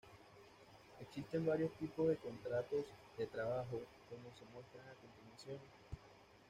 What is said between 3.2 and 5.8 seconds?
trabajo como se muestran a continuación.